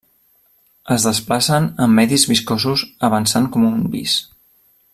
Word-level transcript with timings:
Es 0.95 1.03
desplacen 1.07 1.67
en 1.85 1.93
medis 1.99 2.25
viscosos 2.31 2.85
avançant 3.09 3.47
com 3.57 3.69
un 3.69 3.85
vis. 3.97 4.17